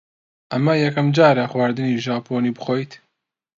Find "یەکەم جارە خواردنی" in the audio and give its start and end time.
0.85-2.01